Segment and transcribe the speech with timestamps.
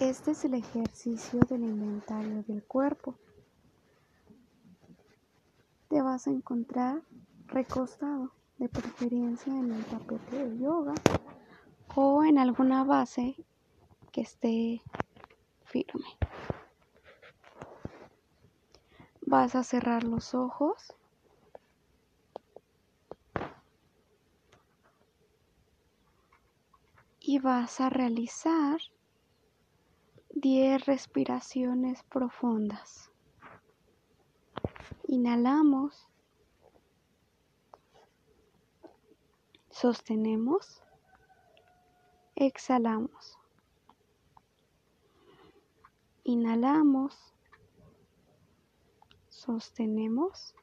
[0.00, 3.16] Este es el ejercicio del inventario del cuerpo.
[5.90, 7.02] Te vas a encontrar
[7.48, 10.94] recostado, de preferencia en el tapete de yoga
[11.94, 13.36] o en alguna base
[14.10, 14.80] que esté
[15.66, 16.16] firme.
[19.26, 20.94] Vas a cerrar los ojos.
[27.20, 28.80] Y vas a realizar
[30.40, 33.10] 10 respiraciones profundas.
[35.06, 36.08] Inhalamos.
[39.68, 40.82] Sostenemos.
[42.36, 43.38] Exhalamos.
[46.24, 47.34] Inhalamos.
[49.28, 50.54] Sostenemos.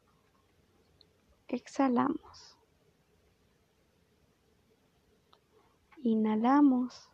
[1.47, 2.57] Exhalamos.
[6.01, 7.11] Inhalamos.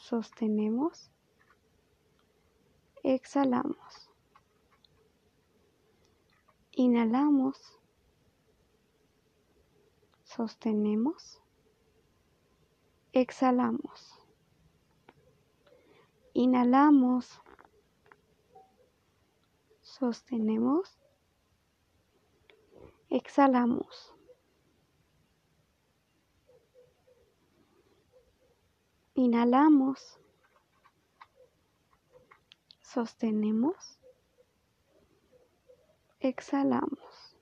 [0.00, 1.10] Sostenemos.
[3.02, 4.10] Exhalamos.
[6.72, 7.78] Inhalamos.
[10.24, 11.42] Sostenemos.
[13.12, 14.18] Exhalamos.
[16.32, 17.38] Inhalamos.
[19.82, 20.98] Sostenemos.
[23.10, 24.14] Exhalamos.
[29.22, 30.18] Inhalamos.
[32.80, 34.00] Sostenemos.
[36.20, 37.36] Exhalamos.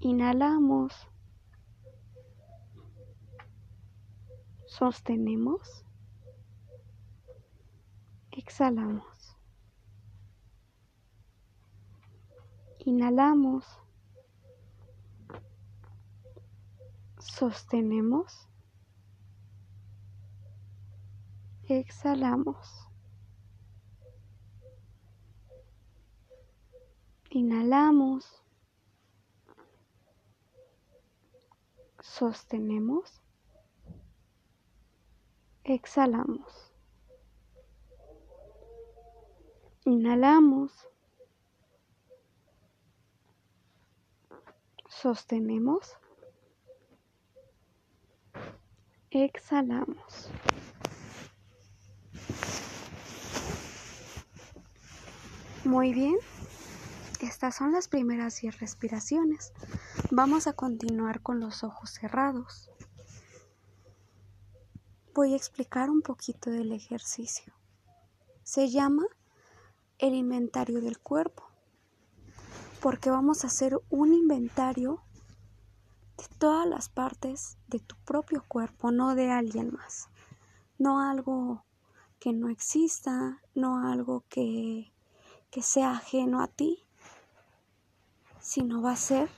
[0.00, 0.94] Inhalamos.
[4.66, 5.84] Sostenemos.
[8.30, 9.36] Exhalamos.
[12.78, 13.81] Inhalamos.
[17.38, 18.46] Sostenemos.
[21.66, 22.86] Exhalamos.
[27.30, 28.44] Inhalamos.
[32.02, 33.22] Sostenemos.
[35.64, 36.74] Exhalamos.
[39.86, 40.86] Inhalamos.
[44.86, 45.96] Sostenemos.
[49.14, 50.30] Exhalamos.
[55.64, 56.16] Muy bien.
[57.20, 59.52] Estas son las primeras 10 respiraciones.
[60.10, 62.70] Vamos a continuar con los ojos cerrados.
[65.14, 67.52] Voy a explicar un poquito del ejercicio.
[68.44, 69.04] Se llama
[69.98, 71.46] el inventario del cuerpo,
[72.80, 75.02] porque vamos a hacer un inventario
[76.16, 80.08] de todas las partes de tu propio cuerpo, no de alguien más.
[80.78, 81.64] No algo
[82.18, 84.92] que no exista, no algo que,
[85.50, 86.84] que sea ajeno a ti,
[88.40, 89.28] sino va a ser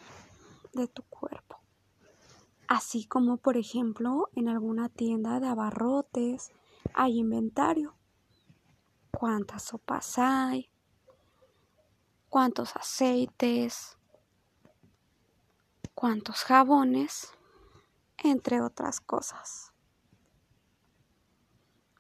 [0.73, 1.59] de tu cuerpo.
[2.69, 6.51] Así como, por ejemplo, en alguna tienda de abarrotes
[6.95, 7.95] hay inventario.
[9.11, 10.71] ¿Cuántas sopas hay?
[12.29, 13.97] ¿Cuántos aceites?
[16.05, 17.33] ¿Cuántos jabones?
[18.19, 19.73] Entre otras cosas.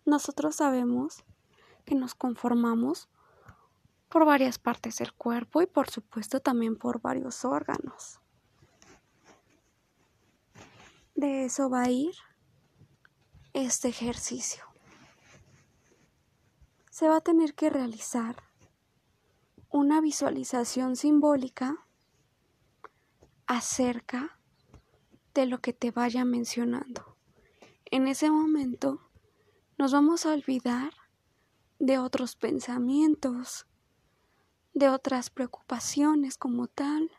[0.04, 1.24] Nosotros sabemos
[1.86, 3.08] que nos conformamos
[4.10, 8.20] por varias partes del cuerpo y por supuesto también por varios órganos.
[11.14, 12.14] De eso va a ir
[13.54, 14.64] este ejercicio.
[16.90, 18.36] Se va a tener que realizar
[19.70, 21.83] una visualización simbólica
[23.46, 24.38] acerca
[25.34, 27.16] de lo que te vaya mencionando.
[27.86, 29.00] En ese momento
[29.76, 30.92] nos vamos a olvidar
[31.78, 33.66] de otros pensamientos,
[34.72, 37.10] de otras preocupaciones como tal.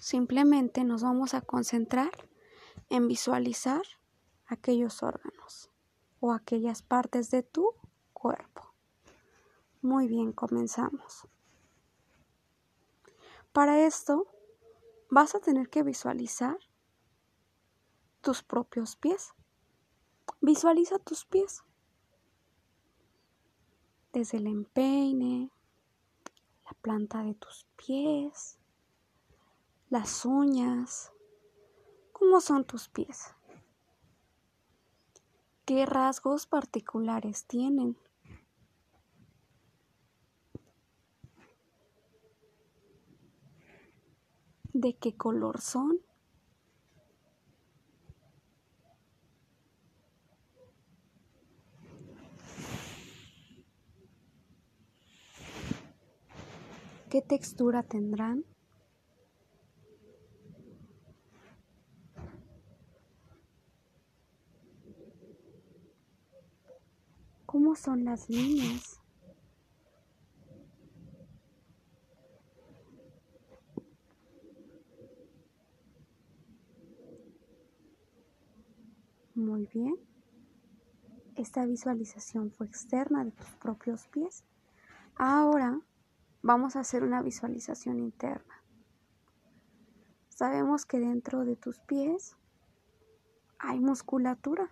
[0.00, 2.10] Simplemente nos vamos a concentrar
[2.88, 3.82] en visualizar
[4.46, 5.70] aquellos órganos
[6.20, 7.74] o aquellas partes de tu
[8.12, 8.74] cuerpo.
[9.82, 11.26] Muy bien, comenzamos.
[13.58, 14.28] Para esto
[15.10, 16.56] vas a tener que visualizar
[18.20, 19.34] tus propios pies.
[20.40, 21.64] Visualiza tus pies.
[24.12, 25.50] Desde el empeine,
[26.66, 28.60] la planta de tus pies,
[29.90, 31.10] las uñas.
[32.12, 33.34] ¿Cómo son tus pies?
[35.64, 37.98] ¿Qué rasgos particulares tienen?
[44.80, 46.00] de qué color son.
[57.10, 58.44] ¿Qué textura tendrán?
[67.46, 68.97] ¿Cómo son las líneas?
[81.48, 84.44] Esta visualización fue externa de tus propios pies.
[85.16, 85.80] Ahora
[86.42, 88.62] vamos a hacer una visualización interna.
[90.28, 92.36] Sabemos que dentro de tus pies
[93.58, 94.70] hay musculatura.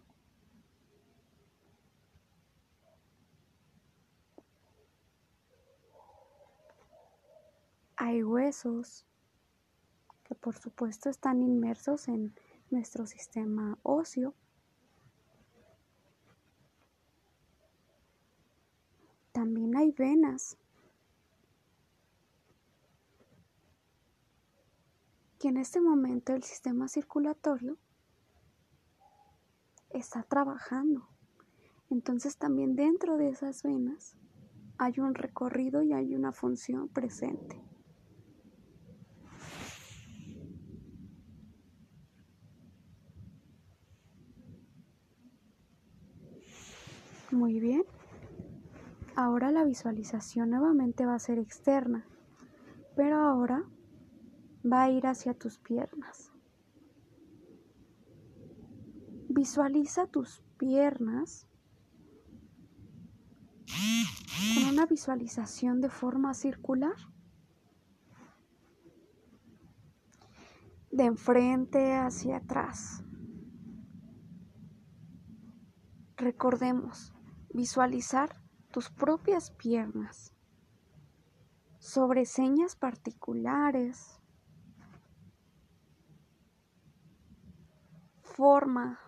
[7.96, 9.06] Hay huesos
[10.25, 12.34] que por supuesto están inmersos en
[12.69, 14.34] nuestro sistema óseo.
[19.46, 20.56] También hay venas.
[25.40, 27.78] Y en este momento el sistema circulatorio
[29.90, 31.06] está trabajando.
[31.90, 34.16] Entonces también dentro de esas venas
[34.78, 37.62] hay un recorrido y hay una función presente.
[47.31, 47.84] Muy bien.
[49.18, 52.06] Ahora la visualización nuevamente va a ser externa,
[52.94, 53.64] pero ahora
[54.70, 56.32] va a ir hacia tus piernas.
[59.30, 61.48] Visualiza tus piernas
[64.54, 66.96] con una visualización de forma circular.
[70.90, 73.02] De enfrente hacia atrás.
[76.16, 77.14] Recordemos,
[77.54, 78.45] visualizar
[78.76, 80.34] tus propias piernas.
[81.78, 84.20] Sobre señas particulares,
[88.20, 89.00] forma,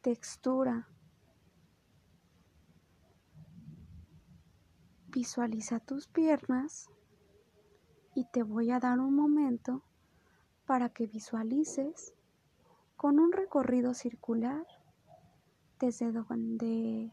[0.00, 0.88] textura.
[5.08, 6.88] Visualiza tus piernas.
[8.14, 9.82] Y te voy a dar un momento
[10.66, 12.14] para que visualices
[12.96, 14.64] con un recorrido circular
[15.80, 17.10] desde donde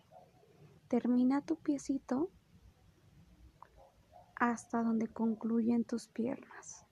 [0.94, 2.30] termina tu piecito
[4.36, 6.83] hasta donde concluyen tus piernas.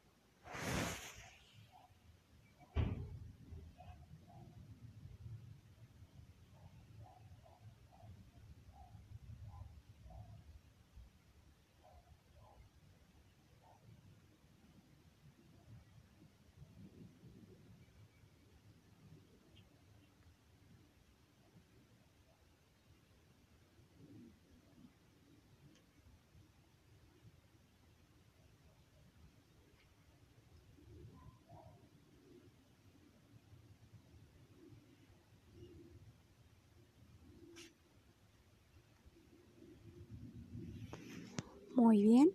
[41.76, 42.32] Muy bien.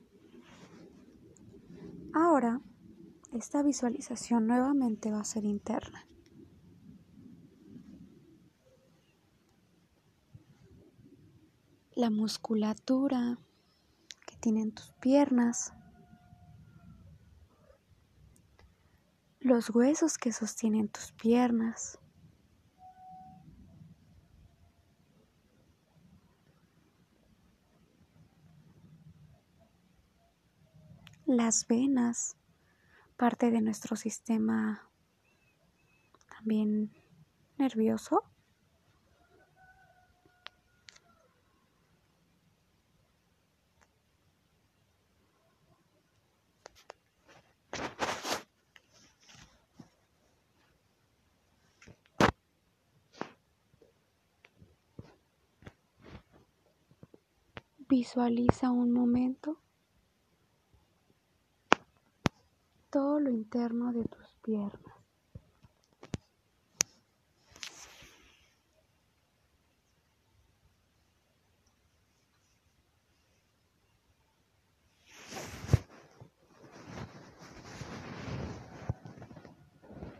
[2.14, 2.62] Ahora,
[3.32, 6.06] esta visualización nuevamente va a ser interna.
[11.94, 13.38] La musculatura
[14.26, 15.74] que tienen tus piernas,
[19.40, 21.98] los huesos que sostienen tus piernas,
[31.36, 32.36] las venas,
[33.16, 34.88] parte de nuestro sistema
[36.28, 36.90] también
[37.58, 38.22] nervioso.
[57.88, 59.60] Visualiza un momento
[62.96, 64.94] todo lo interno de tus piernas.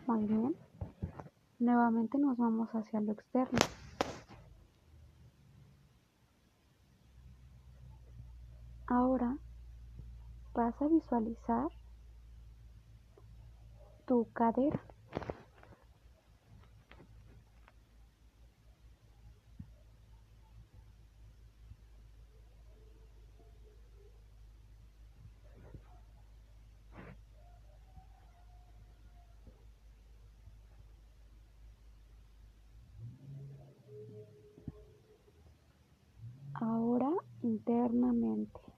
[0.06, 0.54] Muy bien.
[1.58, 3.58] Nuevamente nos vamos hacia lo externo.
[8.86, 9.38] Ahora
[10.52, 11.68] vas a visualizar
[14.06, 14.80] tu cadera
[36.54, 37.10] ahora
[37.42, 38.75] internamente.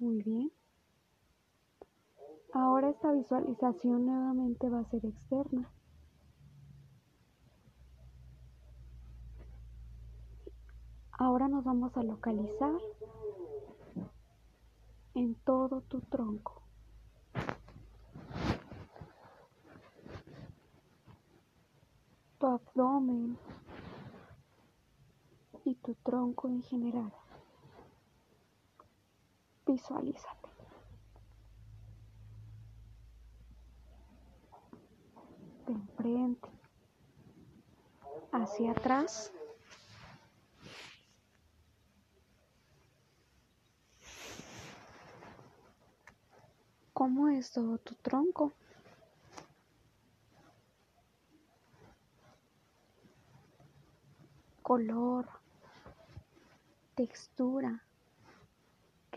[0.00, 0.50] Muy bien.
[2.54, 5.70] Ahora esta visualización nuevamente va a ser externa.
[11.12, 12.80] Ahora nos vamos a localizar
[15.12, 16.62] en todo tu tronco.
[22.38, 23.36] Tu abdomen
[25.66, 27.12] y tu tronco en general.
[29.70, 30.48] Visualízate.
[35.64, 36.48] De enfrente,
[38.32, 39.32] hacia atrás.
[46.92, 48.52] ¿Cómo es todo tu tronco?
[54.62, 55.28] Color,
[56.96, 57.84] textura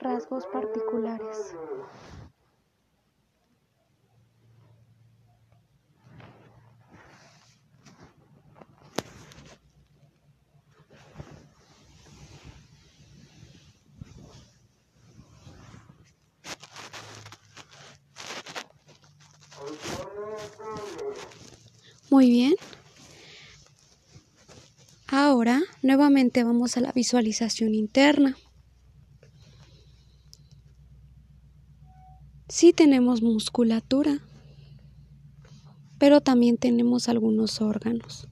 [0.03, 1.55] rasgos particulares.
[22.09, 22.53] Muy bien.
[25.07, 28.37] Ahora nuevamente vamos a la visualización interna.
[32.55, 34.19] Sí tenemos musculatura,
[35.97, 38.27] pero también tenemos algunos órganos.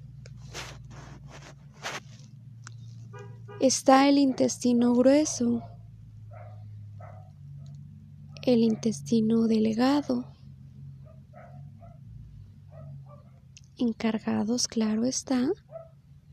[3.59, 5.63] Está el intestino grueso,
[8.43, 10.27] el intestino delgado,
[13.79, 15.49] encargados, claro está,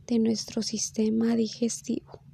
[0.06, 2.27] de nuestro sistema digestivo.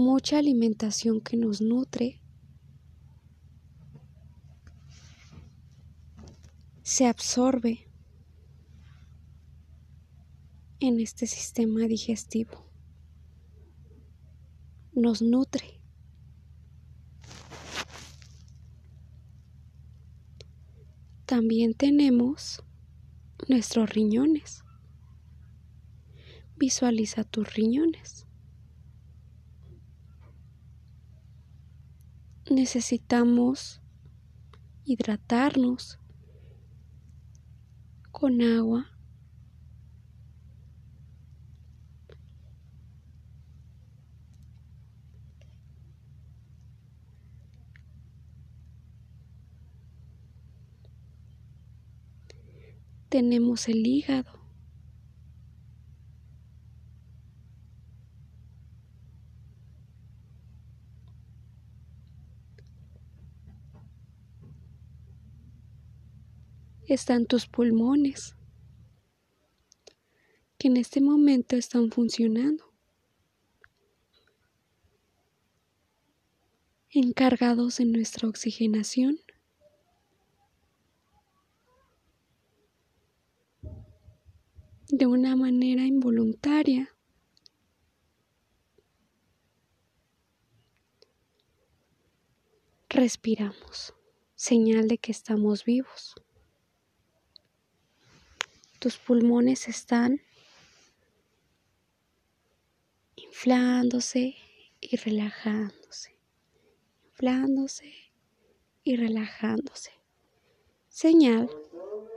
[0.00, 2.20] Mucha alimentación que nos nutre
[6.82, 7.86] se absorbe
[10.80, 12.66] en este sistema digestivo.
[14.92, 15.80] Nos nutre.
[21.26, 22.64] También tenemos
[23.48, 24.64] nuestros riñones.
[26.56, 28.29] Visualiza tus riñones.
[32.50, 33.80] Necesitamos
[34.84, 35.98] hidratarnos
[38.10, 38.86] con agua.
[53.08, 54.39] Tenemos el hígado.
[66.94, 68.36] Están tus pulmones,
[70.58, 72.72] que en este momento están funcionando,
[76.90, 79.18] encargados en nuestra oxigenación.
[84.92, 86.94] de una manera involuntaria.
[92.88, 93.94] Respiramos,
[94.34, 96.14] señal de que estamos vivos.
[98.80, 100.22] Tus pulmones están
[103.14, 104.36] inflándose
[104.80, 106.16] y relajándose,
[107.04, 107.92] inflándose
[108.82, 109.92] y relajándose.
[110.88, 111.50] Señal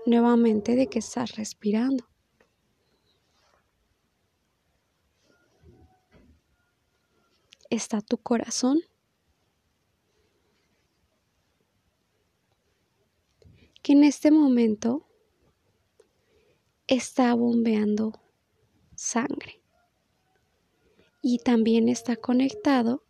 [0.06, 2.08] nuevamente de que estás respirando.
[7.70, 8.80] Está tu corazón.
[13.82, 15.06] Que en este momento
[16.88, 18.14] está bombeando
[18.96, 19.62] sangre
[21.22, 23.04] y también está conectado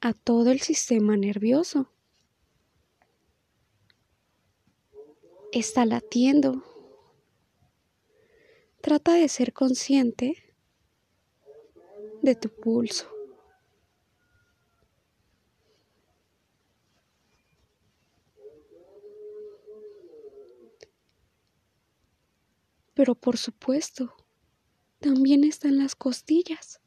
[0.00, 1.90] a todo el sistema nervioso.
[5.50, 6.62] Está latiendo,
[8.80, 10.54] Trata de ser consciente
[12.22, 13.17] de tu pulso.
[22.98, 24.12] Pero por supuesto,
[24.98, 26.80] también están las costillas.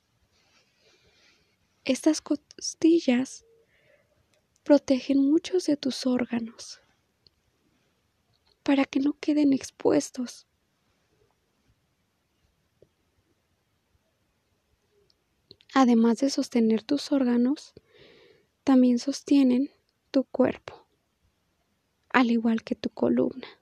[1.86, 3.46] Estas costillas
[4.64, 6.82] protegen muchos de tus órganos
[8.62, 10.48] para que no queden expuestos.
[15.74, 17.74] Además de sostener tus órganos,
[18.66, 19.72] también sostienen
[20.12, 20.86] tu cuerpo,
[22.10, 23.61] al igual que tu columna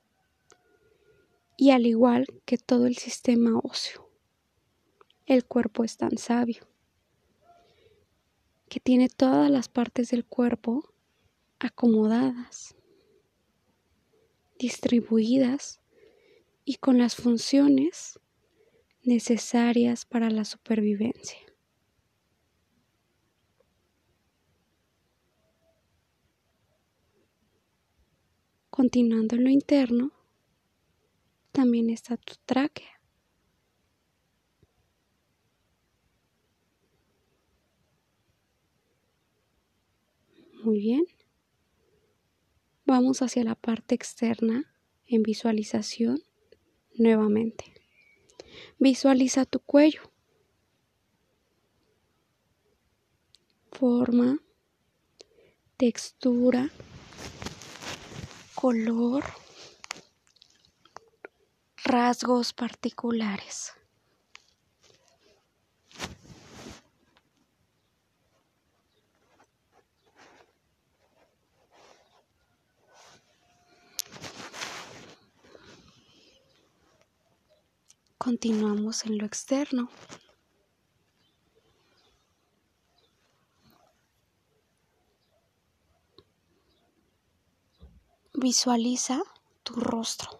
[1.59, 4.09] y al igual que todo el sistema óseo.
[5.25, 6.65] El cuerpo es tan sabio
[8.69, 10.93] que tiene todas las partes del cuerpo
[11.59, 12.77] acomodadas,
[14.57, 15.81] distribuidas
[16.63, 18.17] y con las funciones
[19.03, 21.39] necesarias para la supervivencia.
[28.69, 30.18] Continuando en lo interno,
[31.51, 32.99] también está tu tráquea.
[40.63, 41.05] Muy bien.
[42.85, 44.75] Vamos hacia la parte externa
[45.07, 46.21] en visualización
[46.95, 47.65] nuevamente.
[48.77, 50.01] Visualiza tu cuello.
[53.71, 54.39] Forma,
[55.77, 56.69] textura,
[58.53, 59.23] color
[61.89, 63.73] rasgos particulares.
[78.19, 79.89] Continuamos en lo externo.
[88.35, 89.23] Visualiza
[89.63, 90.38] tu rostro.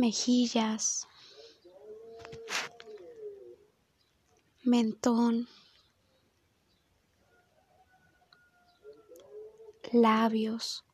[0.00, 1.06] Mejillas,
[4.64, 5.46] mentón,
[9.92, 10.84] labios,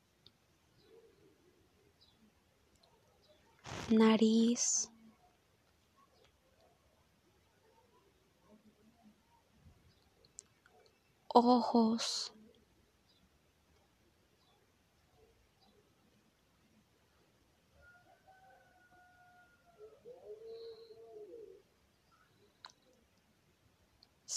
[3.91, 4.91] nariz,
[11.29, 12.36] ojos,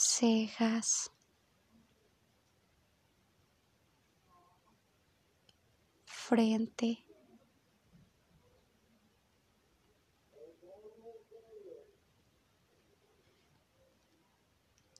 [0.01, 1.11] cejas,
[6.05, 7.05] frente,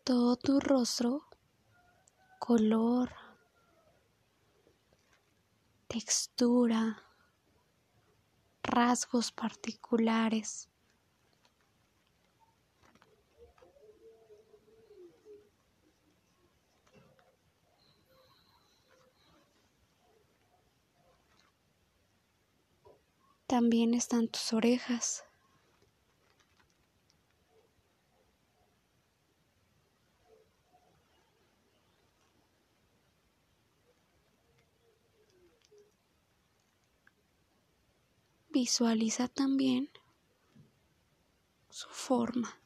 [0.03, 1.23] todo tu rostro,
[2.37, 3.09] color,
[5.87, 7.01] textura,
[8.63, 10.68] rasgos particulares.
[23.49, 25.23] También están tus orejas.
[38.49, 39.89] Visualiza también
[41.71, 42.58] su forma.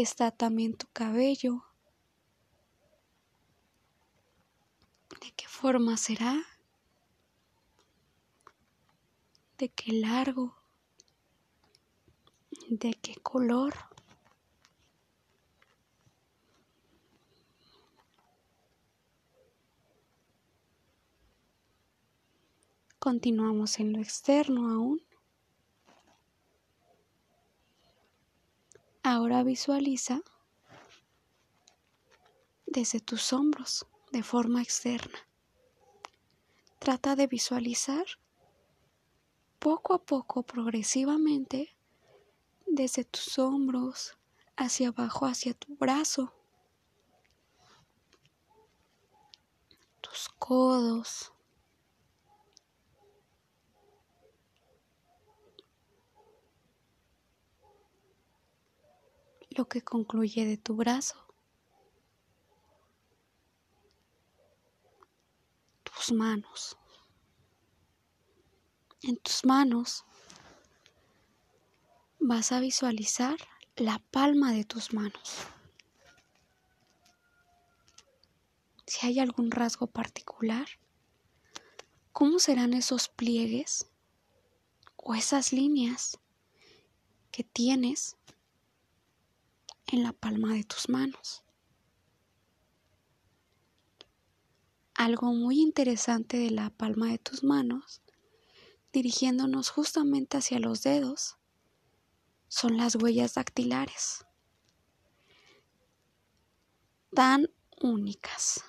[0.00, 1.64] Está también tu cabello.
[5.20, 6.40] ¿De qué forma será?
[9.58, 10.54] ¿De qué largo?
[12.68, 13.74] ¿De qué color?
[23.00, 25.07] Continuamos en lo externo aún.
[29.10, 30.20] Ahora visualiza
[32.66, 35.18] desde tus hombros de forma externa.
[36.78, 38.04] Trata de visualizar
[39.58, 41.74] poco a poco, progresivamente,
[42.66, 44.18] desde tus hombros
[44.58, 46.34] hacia abajo, hacia tu brazo,
[50.02, 51.32] tus codos,
[59.66, 61.26] que concluye de tu brazo,
[65.82, 66.76] tus manos.
[69.02, 70.04] En tus manos
[72.20, 73.36] vas a visualizar
[73.76, 75.38] la palma de tus manos.
[78.86, 80.66] Si hay algún rasgo particular,
[82.12, 83.86] ¿cómo serán esos pliegues
[84.96, 86.18] o esas líneas
[87.30, 88.17] que tienes
[89.90, 91.42] en la palma de tus manos?
[94.94, 98.02] Algo muy interesante de la palma de tus manos,
[98.92, 101.36] dirigiéndonos justamente hacia los dedos,
[102.48, 104.24] son las huellas dactilares,
[107.14, 107.48] tan
[107.80, 108.64] únicas,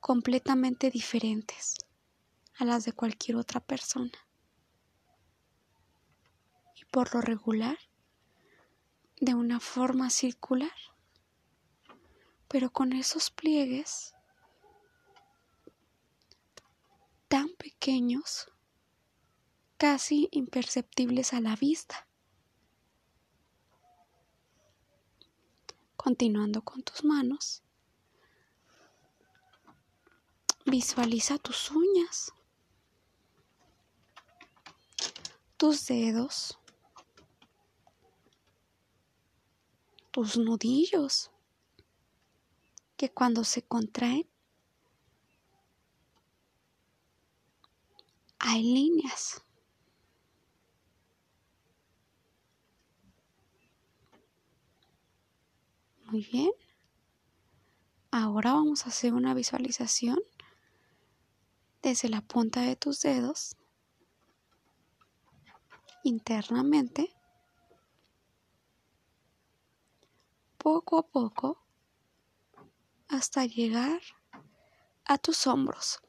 [0.00, 1.74] completamente diferentes
[2.58, 4.12] a las de cualquier otra persona.
[6.74, 7.78] Y por lo regular,
[9.20, 10.72] de una forma circular,
[12.48, 14.14] pero con esos pliegues
[17.28, 18.50] tan pequeños,
[19.78, 22.06] casi imperceptibles a la vista.
[25.96, 27.62] Continuando con tus manos,
[30.64, 32.32] visualiza tus uñas,
[35.56, 36.58] tus dedos,
[40.16, 41.30] tus nudillos,
[42.96, 44.26] que cuando se contraen
[48.38, 49.44] hay líneas.
[56.06, 56.50] Muy bien.
[58.10, 60.18] Ahora vamos a hacer una visualización
[61.82, 63.54] desde la punta de tus dedos
[66.04, 67.15] internamente.
[70.66, 71.64] Poco a poco
[73.06, 74.00] hasta llegar
[75.04, 76.00] a tus hombros.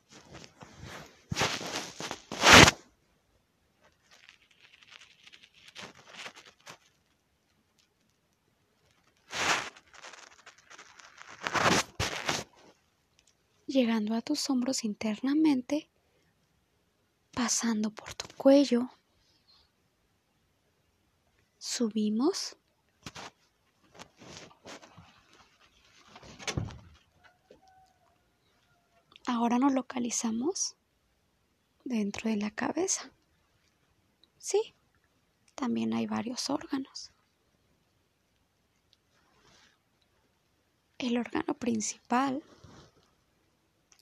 [13.67, 15.87] llegando a tus hombros internamente,
[17.31, 18.89] pasando por tu cuello.
[21.59, 22.57] Subimos.
[29.29, 30.77] Ahora nos localizamos
[31.83, 33.11] dentro de la cabeza.
[34.37, 34.73] Sí,
[35.53, 37.11] también hay varios órganos.
[40.97, 42.41] El órgano principal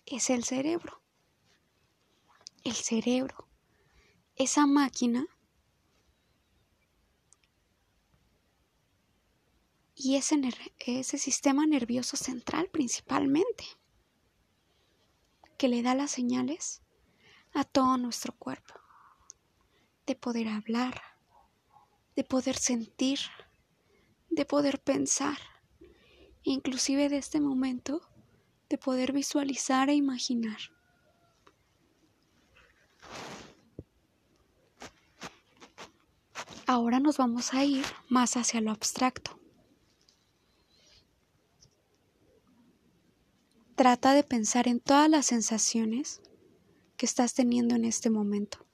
[0.05, 1.01] es el cerebro.
[2.63, 3.47] El cerebro,
[4.35, 5.25] esa máquina
[9.95, 10.39] y ese,
[10.77, 13.65] ese sistema nervioso central principalmente,
[15.57, 16.81] que le da las señales
[17.53, 18.73] a todo nuestro cuerpo,
[20.05, 21.01] de poder hablar,
[22.15, 23.19] de poder sentir,
[24.29, 25.37] de poder pensar,
[26.43, 28.01] inclusive de este momento
[28.69, 30.57] de poder visualizar e imaginar.
[36.67, 39.39] Ahora nos vamos a ir más hacia lo abstracto.
[43.75, 46.21] Trata de pensar en todas las sensaciones
[46.95, 48.65] que estás teniendo en este momento.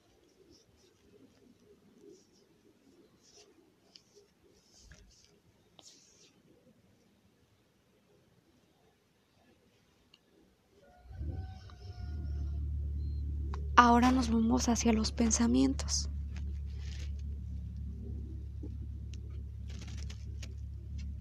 [13.76, 16.12] Ahora nos vamos hacia los pensamientos.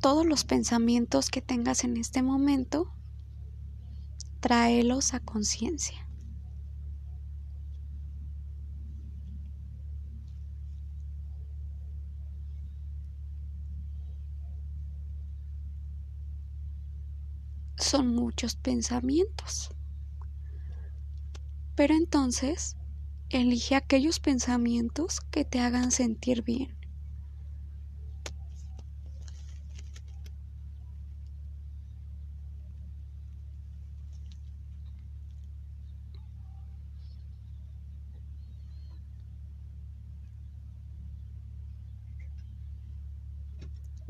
[0.03, 2.93] Todos los pensamientos que tengas en este momento,
[4.41, 5.97] tráelos a conciencia.
[17.79, 19.71] Son muchos pensamientos.
[21.75, 22.77] Pero entonces,
[23.31, 26.80] elige aquellos pensamientos que te hagan sentir bien.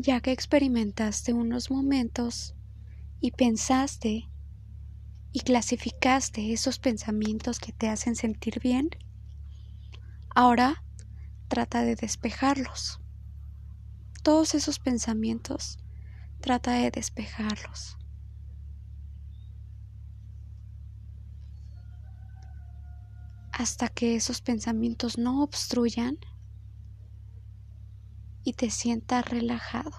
[0.03, 2.55] Ya que experimentaste unos momentos
[3.21, 4.31] y pensaste
[5.31, 8.89] y clasificaste esos pensamientos que te hacen sentir bien,
[10.35, 10.83] ahora
[11.49, 12.99] trata de despejarlos.
[14.23, 15.79] todos esos pensamientos,
[16.41, 17.99] trata de despejarlos.
[23.53, 26.19] Hasta que esos pensamientos no obstruyan
[28.45, 29.93] y te sientas relajado.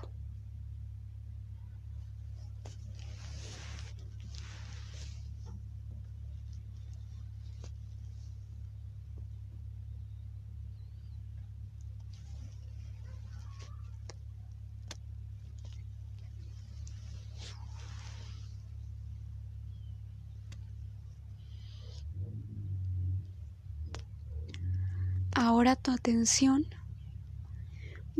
[25.33, 26.65] Ahora tu atención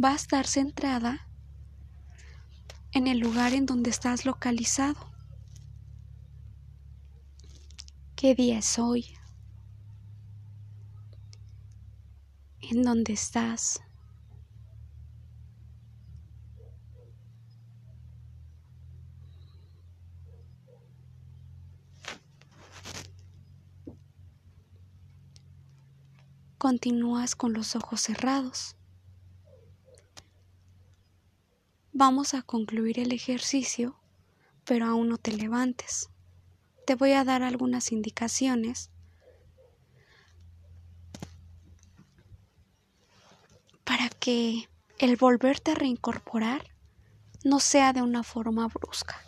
[0.03, 1.27] va a estar centrada
[2.91, 5.11] en el lugar en donde estás localizado.
[8.15, 9.13] ¿Qué día es hoy?
[12.61, 13.81] ¿En dónde estás?
[26.57, 28.75] Continúas con los ojos cerrados.
[31.93, 33.99] Vamos a concluir el ejercicio,
[34.63, 36.09] pero aún no te levantes.
[36.85, 38.89] Te voy a dar algunas indicaciones
[43.83, 46.63] para que el volverte a reincorporar
[47.43, 49.19] no sea de una forma brusca.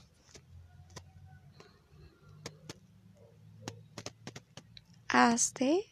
[5.09, 5.85] Hazte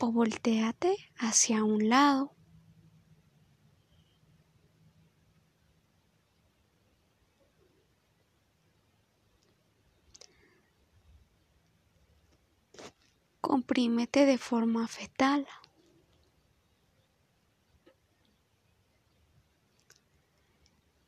[0.00, 2.34] o volteate hacia un lado.
[13.42, 15.46] Comprímete de forma fetal.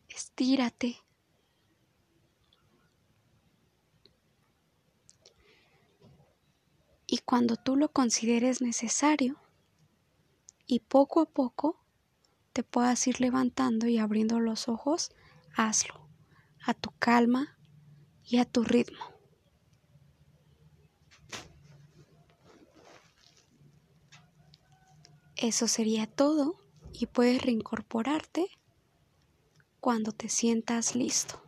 [0.08, 1.04] Estírate.
[7.14, 9.36] y cuando tú lo consideres necesario
[10.66, 11.80] y poco a poco
[12.52, 15.12] te puedas ir levantando y abriendo los ojos,
[15.54, 16.08] hazlo
[16.66, 17.56] a tu calma
[18.24, 19.13] y a tu ritmo.
[25.36, 26.56] Eso sería todo
[26.92, 28.46] y puedes reincorporarte
[29.80, 31.43] cuando te sientas listo.